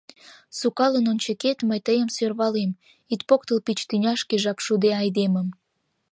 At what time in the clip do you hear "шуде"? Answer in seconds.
4.65-4.91